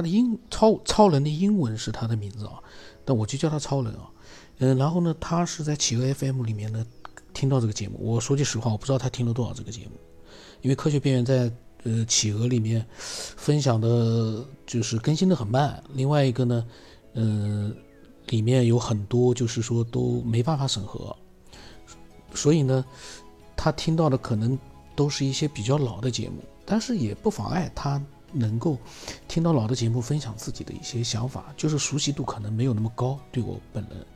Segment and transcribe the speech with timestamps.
[0.00, 2.54] 他的英超超人的英文是他的名字啊，
[3.04, 4.08] 但我就叫他超人啊。
[4.56, 6.86] 嗯，然后呢，他是在企鹅 FM 里面呢
[7.34, 7.98] 听到这个节目。
[8.00, 9.90] 我说句实话，我不知道他听了多少这个节目，
[10.62, 11.52] 因为科学边缘在
[11.82, 15.84] 呃企鹅里面分享的就是更新的很慢。
[15.92, 16.66] 另外一个呢，
[17.12, 17.76] 嗯，
[18.28, 21.14] 里面有很多就是说都没办法审核，
[22.32, 22.82] 所以呢，
[23.54, 24.58] 他听到的可能
[24.96, 28.02] 都是一些比较老的节目，但是也不妨碍他。
[28.32, 28.78] 能够
[29.28, 34.06] 听到老的节目，分享自己的一些想法，就是熟悉度可能没有那么高，对我本人。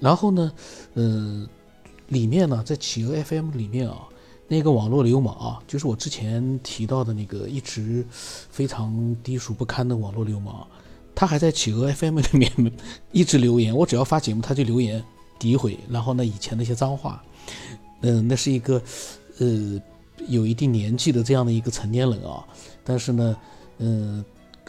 [0.00, 0.52] 然后呢，
[0.94, 1.48] 呃，
[2.08, 4.02] 里面呢，在企鹅 FM 里面啊，
[4.48, 10.66] 那个网络流氓啊，就是我之前提到的那个一直非常低俗不堪的网络流氓，
[11.14, 12.72] 他还在企鹅 FM 里面
[13.12, 13.74] 一直留言。
[13.74, 15.02] 我只要发节目，他就留言
[15.38, 17.22] 诋毁，然后呢，以前那些脏话，
[18.00, 18.82] 嗯，那是一个
[19.38, 19.80] 呃
[20.28, 22.44] 有一定年纪的这样的一个成年人啊，
[22.82, 23.36] 但是呢。
[23.84, 24.24] 嗯，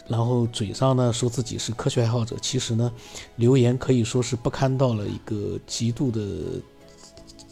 [0.08, 2.92] 然后嘴上呢说自己是科学爱好者，其实呢，
[3.36, 6.20] 留言可以说是不堪到了一个极度的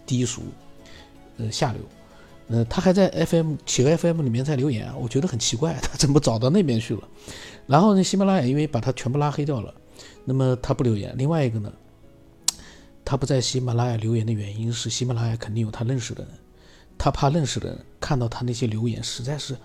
[0.05, 0.43] 低俗，
[1.39, 1.81] 呃下流。
[2.49, 7.09] 呃，他还在 FM 企鹅 FM 里面在留言，我觉得很奇怪，他怎么找到那边去了？
[7.69, 9.73] 然后呢，喜马拉雅因为把他全部拉黑掉了，
[10.25, 11.15] 那么他不留言。
[11.17, 11.73] 另外一个呢，
[13.05, 16.33] 他不在喜马拉雅留言的原因是喜马拉雅肯定有他认识的人，
[16.99, 19.57] 他怕认识的人看到他那些留言实在是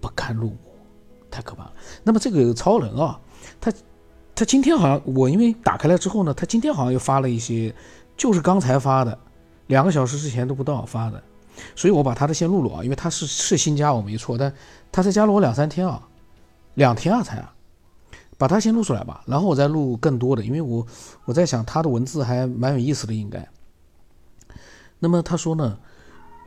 [0.00, 0.56] 不堪入目。
[1.34, 1.72] 太可怕了。
[2.04, 3.18] 那么这个超人啊，
[3.60, 3.72] 他
[4.34, 7.74] 他今天好像我因为打开了之后呢，他今天好像又发了一些，
[8.16, 9.18] 就是刚才发的，
[9.66, 11.22] 两个小时之前都不到发的，
[11.74, 14.54] 所以我把他的先录录啊，因为他是是新加我没错，但
[14.92, 16.08] 他才加了我两三天啊，
[16.74, 17.52] 两天啊才啊，
[18.38, 20.86] 把他先录出来吧，然后我再录更多的，因为我
[21.24, 23.46] 我在想他的文字还蛮有意思的应该。
[25.00, 25.78] 那么他说呢，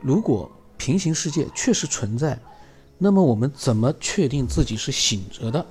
[0.02, 2.38] 如果平行世界确实存在。
[2.98, 5.64] 那么我们怎么确定自己是醒着的，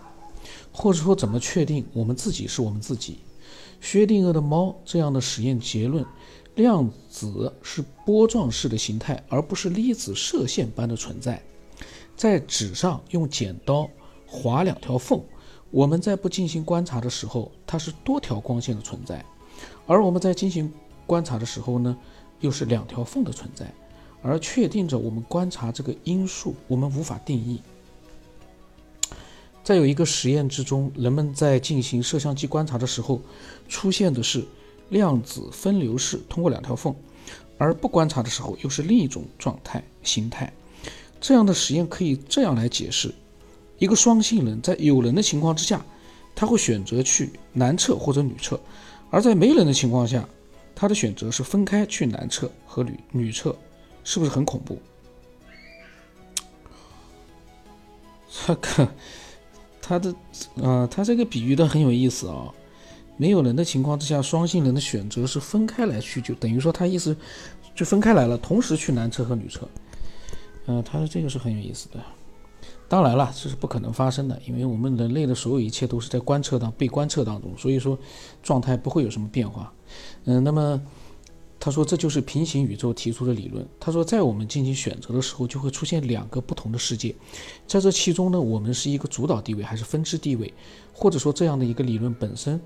[0.72, 3.20] 或者说怎么确定我们自己是我们自己？
[3.82, 6.06] 薛定谔的猫这样的实验结论：
[6.56, 11.42] 量子是波状式的形态，而不是粒子射线般的存在。
[12.16, 13.88] 在纸上用剪刀
[14.26, 15.22] 划两条缝，
[15.70, 19.24] 我们在不进行观察的时候，它是多条光线的存在；
[19.86, 20.74] 而我们在进行
[21.06, 21.96] 观察的时候呢，
[22.40, 23.72] 又是两条缝的存在。
[24.22, 27.62] 而确定着我们观察这个因素，我们无法定义。
[29.64, 33.22] 在有一个实验之中，人们在进行摄像机观察的时候，
[33.68, 34.46] 出现的是
[34.90, 36.96] 量子分流式通过两条缝，
[37.58, 40.52] 而不观察的时候又是另一种状态形态。
[41.20, 43.14] 这样的实验可以这样来解释：
[43.78, 45.86] 一个双性人在有人的情况之下，
[46.34, 48.56] 他会选择去男厕或者女厕；
[49.10, 50.28] 而在没人的情况下，
[50.74, 53.54] 他的选择是分开去男厕和女女厕。
[54.08, 54.80] 是不是很恐怖？
[58.30, 58.90] 这个，
[59.82, 60.16] 他的，
[60.56, 62.48] 呃，他这个比喻的很有意思啊。
[63.18, 67.14] 没有人的情况之下，双性人的选择是分开来去，就等于说他意思
[67.76, 69.68] 就分开来了，同时去男厕和女厕。
[70.68, 72.00] 嗯，他的这个是很有意思的。
[72.88, 78.00] 当然了，这是不可能发生的，因为我们人类的所有一切都是在观测当被观测当中，所以说
[78.42, 79.74] 状态不会有什么变化。
[80.24, 80.82] 嗯，那么。
[81.60, 83.68] 他说：“这就是平行宇宙提出的理论。
[83.80, 87.14] 他说，在我们进行选择的时候，就会出现两个不同的世界。
[87.66, 90.54] 在这其中呢，我们是一个主导地位还是分支地位，
[90.94, 92.62] 或者说这样的一个理论本身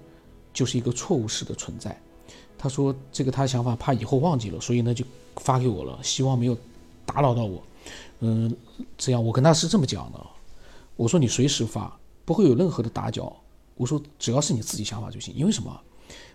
[0.53, 1.97] 就是一个错误式的存在。”
[2.59, 5.06] 他说：“这个他想法怕以后忘记了，所以呢就
[5.38, 6.58] 发给我了，希望没有
[7.06, 7.63] 打扰到我。
[8.19, 8.53] 嗯，
[8.97, 10.19] 这样我跟他是这么讲的。
[10.97, 13.34] 我说你随时发，不会有任何的打搅。
[13.75, 15.81] 我说只要是你自己想法就行，因为什么？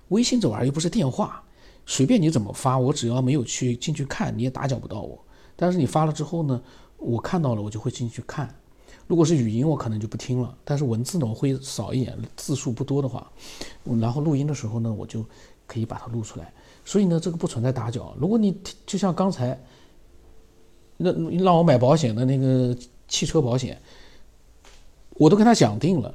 [0.08, 1.42] 微信这玩意儿又不是电话。”
[1.86, 5.18] 随便你怎么发，我只要没有去进去看，你也打搅不到我。
[5.54, 6.60] 但是你发了之后呢，
[6.98, 8.52] 我看到了，我就会进去看。
[9.06, 10.52] 如果是语音，我可能就不听了。
[10.64, 13.30] 但是文字呢，我会少一点，字数不多的话，
[14.00, 15.24] 然后录音的时候呢，我就
[15.64, 16.52] 可以把它录出来。
[16.84, 18.12] 所以呢，这个不存在打搅。
[18.18, 19.58] 如果你就像刚才
[20.96, 22.76] 那让我买保险的那个
[23.06, 23.80] 汽车保险，
[25.10, 26.12] 我都跟他讲定了，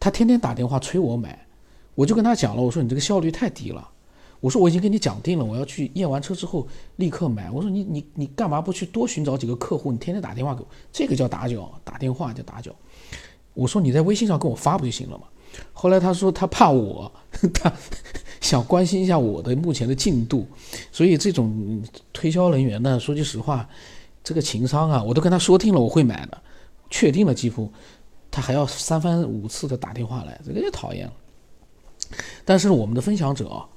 [0.00, 1.46] 他天天打电话催我买，
[1.94, 3.88] 我就跟他讲了，我说你这个效率太低了。
[4.42, 6.66] 我说我已经跟你讲定了，我要去验完车之后
[6.96, 7.48] 立刻买。
[7.48, 9.92] 我说你你你干嘛不去多寻找几个客户？
[9.92, 12.74] 你天天打电话给我，这个叫打搅，打电话叫打搅。
[13.54, 15.24] 我说你在微信上跟我发不就行了吗？
[15.72, 17.12] 后来他说他怕我，
[17.54, 17.72] 他
[18.42, 20.44] 想关心一下我的目前的进度。
[20.90, 21.80] 所以这种
[22.12, 23.68] 推销人员呢，说句实话，
[24.24, 26.42] 这个情商啊，我都跟他说定了我会买的，
[26.90, 27.70] 确定了几乎，
[28.28, 31.12] 他还要三番五次的打电话来，这个就讨厌了。
[32.44, 33.68] 但是我们的分享者啊。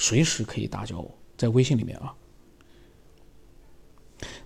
[0.00, 2.14] 随时可以打搅我，在微信里面啊。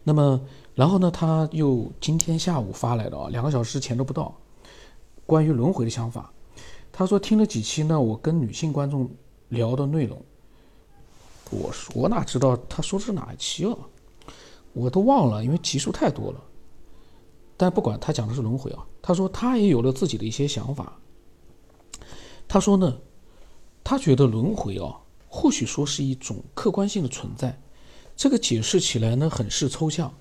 [0.02, 0.40] 那么，
[0.74, 4.36] 然后呢，他又今天下午发来的啊，两个小时前都不到。
[5.24, 6.32] 关于轮回的想法。
[6.90, 9.08] 他说听了几期呢，我跟女性观众
[9.48, 10.20] 聊的内容，
[11.50, 13.78] 我我哪知道他说的是哪一期啊？
[14.72, 16.42] 我都忘了，因为集数太多了。
[17.56, 20.98] 但不管他讲的是轮回啊，他说他也有了自己的一些想法。
[22.48, 22.98] 他说呢，
[23.84, 24.98] 他觉得轮回啊，
[25.36, 27.60] 或许说是一种客观性的存在，
[28.14, 30.14] 这个解释起来呢很是抽象。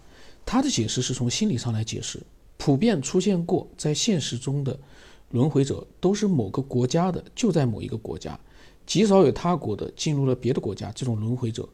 [0.44, 2.19] 他的解释是从心理上来解释，
[2.57, 4.77] 普遍出现过在现实中的
[5.30, 8.38] 轮回者都是某个国家的，就在某一个国家，
[8.88, 11.69] 极少有他国的进入了别的国家这种轮回者。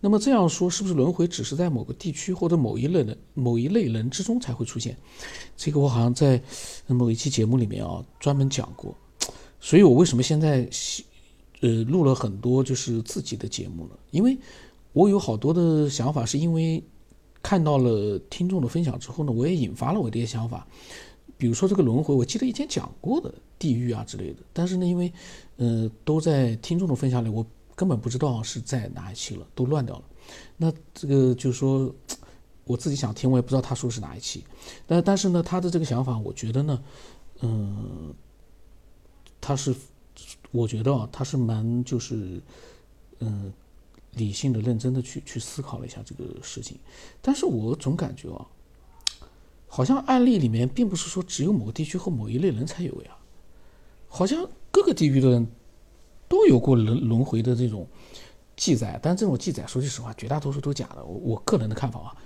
[0.00, 4.96] 那么这样说，是不是轮回只是在某个地区或者某一类人、某一类人之中才会出现？
[5.56, 6.40] 这个我好像在
[6.86, 8.96] 某一期节目里面啊专门讲过。
[9.58, 10.68] 所以我为什么现在
[11.64, 13.98] 呃录了很多就是自己的节目了？
[14.10, 14.36] 因为
[14.92, 16.82] 我有好多的想法，是因为
[17.42, 20.66] 看到了听众的分享之后呢，我也引发了我的一些想法。
[21.36, 25.12] 比如说这个轮回，我记得以前讲过的地狱啊之类的，但是呢，因为
[25.56, 27.44] 呃都在听众的分享里，我。
[27.76, 30.04] 根本不知道是在哪一期了，都乱掉了。
[30.56, 31.92] 那这个就是说，
[32.62, 34.44] 我自己想听，我也不知道他说是哪一期。
[34.86, 36.80] 但但是呢，他的这个想法，我觉得呢，
[37.40, 38.14] 嗯，
[39.40, 39.74] 他是，
[40.54, 42.40] 我觉得啊，他是蛮就是，
[43.18, 43.52] 嗯，
[44.12, 46.78] 理性的、认真的去去思考了一下这个事情。
[47.20, 48.46] 但是我总感觉啊，
[49.66, 53.10] 好像案例里面并不是说只有某个地区或某一类人才有呀，
[54.08, 55.46] 好像各个地域的人。
[56.26, 57.86] 都有过轮轮回的这种
[58.56, 61.04] 记载，但这种记载说句实话，绝大多数都假的。
[61.04, 62.16] 我我个人的看法啊，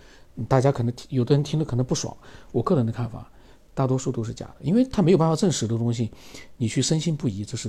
[0.48, 2.16] 大家可能有的人听了可能不爽。
[2.52, 3.30] 我个人的看法，
[3.74, 6.10] 大多数都是假的，因为他没有办法证实的东西，
[6.56, 7.68] 你去深信不疑，这是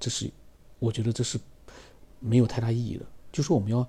[0.00, 0.28] 这是
[0.80, 1.38] 我觉得这是
[2.18, 3.06] 没有太大意义的。
[3.30, 3.86] 就是我们要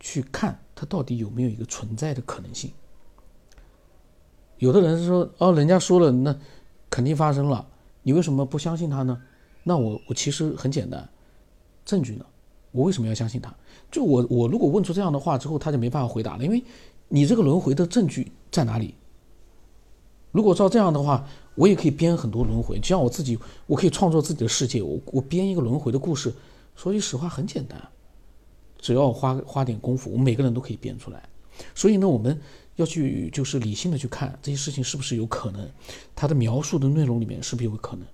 [0.00, 2.72] 去看它到底有没有一个存在的可能性。
[4.58, 6.36] 有的人说哦，人家说了，那
[6.90, 7.68] 肯定发生了，
[8.02, 9.22] 你为什么不相信他呢？
[9.62, 11.08] 那我我其实很简单，
[11.84, 12.24] 证据呢？
[12.72, 13.54] 我为什么要相信他？
[13.90, 16.62] 就我我如果问出这样的话之后，他就没办法回答了，因为
[17.08, 18.94] 你这个轮回的证据在哪里？
[20.32, 26.32] 如果照这样的话，我也可以编很多轮回，就像我自己，我可以创作自己的世界，我我编一个轮回的故事。
[26.76, 27.80] 说句实话，很简单，
[28.78, 31.22] 只要花花点功夫，我们每个人都可以编出来。
[31.74, 32.40] 所以呢，我们
[32.76, 35.68] 要去就是理性的去看这些事情是不是有可能，
[36.14, 38.06] 它的描述的内容里面是不是有可能。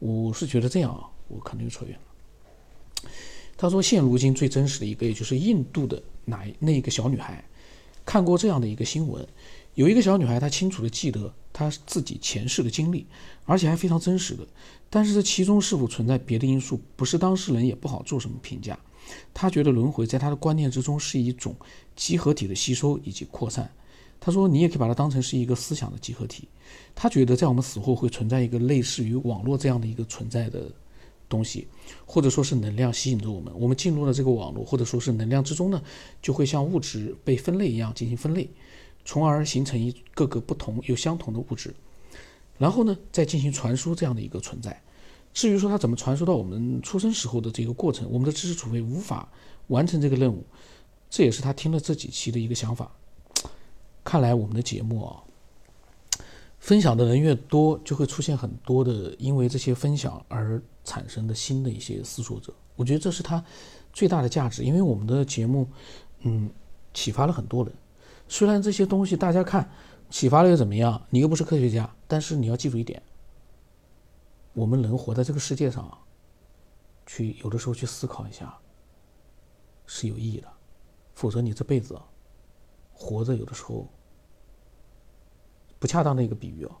[0.00, 3.10] 我是觉得这样啊，我可能又扯远了。
[3.56, 7.42] 他说，现如今最真实的一个，也就是印度的哪那一个小女孩，
[8.04, 9.26] 看过这样的一个新闻，
[9.74, 13.06] 有一个小女孩，她清楚的记得她自己前世的经历，
[13.44, 14.46] 而且还非常真实的。
[14.88, 18.78] 但是这其中是否存在别的因素，不是当事人也不好做什么评价。
[19.32, 21.54] 她觉得轮回在她的观念之中是一种
[21.94, 23.70] 集合体的吸收以及扩散。
[24.20, 26.48] 他说：“你也可以把它当成是一个思想的集合体。
[26.94, 30.72] 他觉得在我们死后会存在一个类似于网络这样的一个存在的
[31.28, 31.68] 东西，
[32.06, 33.52] 或者说是能量吸引着我们。
[33.54, 35.82] 我们进入了这个网络，或者说是能量之中呢，
[36.22, 38.48] 就会像物质被分类一样进行分类，
[39.04, 41.74] 从而形成一个个不同又相同的物质，
[42.58, 44.80] 然后呢再进行传输这样的一个存在。
[45.32, 49.28] 至于说它怎么传输到我们出生时候的这个过程，我们的知识储备无法
[49.66, 50.44] 完成这个任务。
[51.10, 52.90] 这也是他听了这几期的一个想法。”
[54.04, 55.22] 看来我们的节目啊，
[56.58, 62.52] 分享的人越多，就会出现很多的因为这些分享而产生的新的一些思索者。
[62.76, 63.42] 我觉得这是它
[63.92, 65.66] 最大的价值，因为我们的节目，
[66.20, 66.50] 嗯，
[66.92, 67.72] 启发了很多人。
[68.28, 69.70] 虽然这些东西大家看
[70.10, 71.06] 启发了又怎么样？
[71.10, 73.02] 你又不是科学家，但是你要记住一点：
[74.52, 75.98] 我们能活在这个世界上，
[77.06, 78.56] 去有的时候去思考一下
[79.86, 80.48] 是有意义的，
[81.14, 82.00] 否则你这辈子。
[82.96, 83.88] 活着有的时候
[85.80, 86.78] 不恰当的一个比喻啊，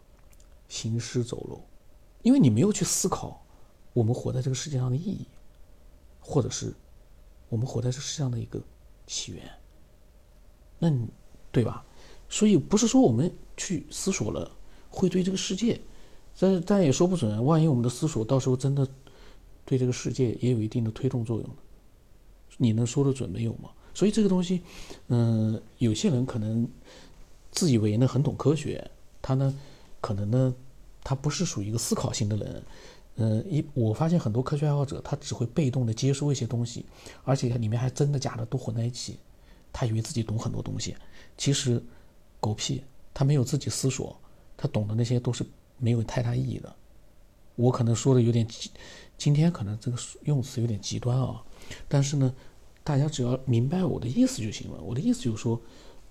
[0.68, 1.60] 行尸走肉，
[2.22, 3.44] 因为你没有去思考
[3.92, 5.26] 我们活在这个世界上的意义，
[6.20, 6.72] 或者是
[7.48, 8.62] 我们活在这世上的一个
[9.08, 9.50] 起源，
[10.78, 11.08] 那你
[11.54, 11.84] 对吧？
[12.28, 14.50] 所以不是说我们去思索了
[14.90, 15.80] 会对这个世界，
[16.36, 18.84] 但但也说不准，万一我们的思索到时候真的
[19.64, 21.48] 对这个世界也有一定的推动作用
[22.56, 23.70] 你能说得准没有吗？
[23.94, 24.62] 所以这个东西，
[25.06, 26.68] 嗯，有些人可能
[27.52, 28.90] 自以为呢很懂科学，
[29.22, 29.54] 他呢
[30.00, 30.52] 可能呢
[31.04, 32.62] 他不是属于一个思考型的人，
[33.14, 36.84] 嗯，一我发现很多科学爱好者他只会被动的接收一些东西，
[37.22, 39.18] 而且里面还真的假的都混在一起，
[39.74, 40.96] 他以为自己懂很多东西，
[41.36, 41.84] 其实
[42.40, 44.18] 狗屁，他没有自己思索，
[44.56, 45.44] 他懂的那些都是
[45.76, 46.74] 没有太大意义的。
[47.56, 48.48] 我可能说的有点，
[49.18, 51.44] 今天可能这个用词有点极端啊，
[51.86, 52.34] 但是呢。
[52.86, 54.78] 大家只要明白我的意思就行了。
[54.82, 55.58] 我的意思就是说，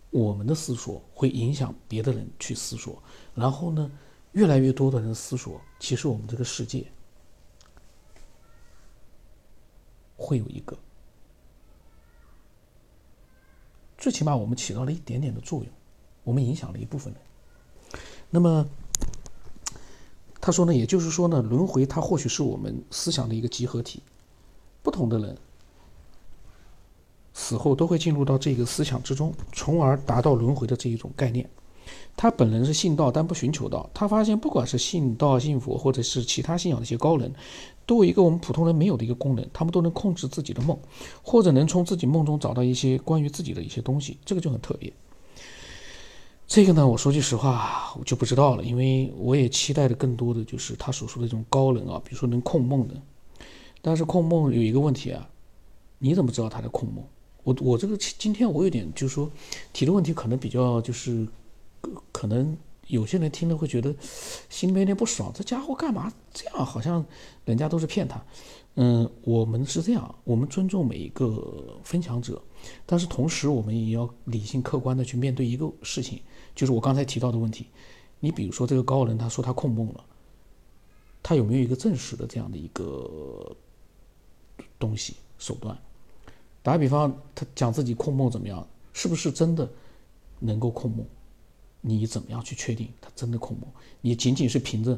[0.10, 3.00] 我们的思索会影响别的人去思索，
[3.36, 3.91] 然后呢，
[4.32, 6.91] 越来越多的人思索，其实我们这个世界
[10.17, 10.75] 会有一个，
[14.04, 15.68] 最起码我们起到了一点点的作用，
[16.26, 17.22] 我们影响了一部分人。
[18.30, 18.68] 那么
[20.42, 24.04] 他说呢，也就是说呢，轮回它或许是我们思想的一个集合体，
[24.82, 25.38] 不同的人。
[27.34, 31.50] 死后都会进入到这个思想之中，从而达到轮回的这一种概念。
[32.16, 33.90] 他本人是信道，但不寻求道。
[33.94, 37.34] 他发现，不管是信道、信佛，或者是其他信仰的一些高人，
[37.86, 40.78] 都有一个我们普通人没有的一个功能，他们都能控制自己的梦，
[41.22, 44.92] 或者能从自己梦中找到一些关于自己的一些东西，这个就很特别。
[46.46, 52.94] 这个呢，我说句实话，我就不知道了，因为我也期待的更多的就是他所说的这种高人啊，比如说能控梦的。
[53.82, 55.28] 但是控梦有一个问题啊，
[55.98, 57.04] 你怎么知道他在控梦？
[57.44, 59.30] 我我这个今天我有点就是说
[59.74, 61.28] 提的问题可能比较就是
[62.24, 63.94] 可能有些人听了会觉得
[64.48, 66.65] 心里面有点不爽，这家伙干嘛这样？
[66.65, 67.06] 好像
[67.44, 68.24] 人家都是骗他。
[68.75, 72.42] 嗯，我们是这样，我们尊重每一个分享者，
[72.86, 76.22] 但是同时我们也要理性客观的去面对一个事情，
[76.56, 77.68] 就是我刚才提到的问题。
[78.22, 80.06] 你比如说这个高人他说他控梦了，
[81.22, 83.53] 他有没有一个正实的这样的一个
[84.80, 85.77] 东西手段？
[86.62, 88.65] 打个比方，他讲自己控梦怎么样？
[88.94, 89.70] 是不是真的
[90.39, 91.06] 能够控梦？
[91.86, 93.68] 你怎么样去确定他真的恐怖？
[94.00, 94.98] 你仅仅是凭着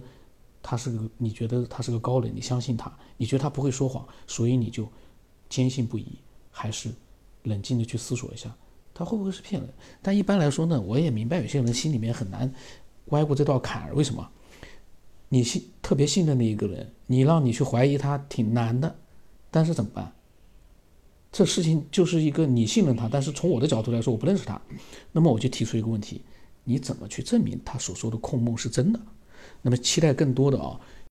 [0.62, 4.88] 他是个，你觉得他是个高人，你相信他，你觉得他不会说谎，所以你就
[5.50, 6.06] 坚信不疑，
[6.52, 6.90] 还是
[7.44, 8.56] 冷静的去思索一下，
[8.94, 9.70] 他会不会是骗人？
[10.02, 12.54] 但一般来说呢，我也明白有些人心里面很难
[13.08, 13.96] 歪过这道坎儿。
[13.96, 14.30] 为什么？
[15.28, 18.96] 你信特别信任的一个人，你让你去怀疑他挺难的，
[19.50, 20.14] 但是怎么办？
[21.32, 24.62] 这事情就是一个你信任他，但是从我的角度来说，我不认识他，
[25.12, 26.22] 那么我就提出一个问题：
[26.66, 29.00] 你怎么去证明他所说的控梦是真的？
[29.62, 30.80] 那么期待更多的啊，